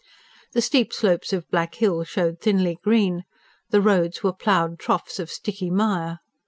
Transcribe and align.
The 0.53 0.63
steep 0.63 0.91
slopes 0.93 1.31
of 1.31 1.47
Black 1.51 1.75
Hill 1.75 2.03
showed 2.05 2.39
thinly 2.39 2.79
green; 2.83 3.23
the 3.69 3.81
roads 3.83 4.23
were 4.23 4.33
ploughed 4.33 4.79
troughs 4.79 5.19
of 5.19 5.29
sticky 5.29 5.69
mire. 5.69 6.21